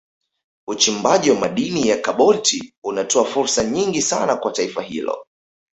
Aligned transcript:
Uchimbaji 0.67 1.29
wa 1.31 1.39
madini 1.39 1.87
ya 1.87 1.97
Kobalti 1.97 2.73
unatoa 2.83 3.25
fursa 3.25 3.63
nyingi 3.63 4.01
sana 4.01 4.35
kwa 4.35 4.51
taifa 4.51 4.81
hilo 4.81 5.25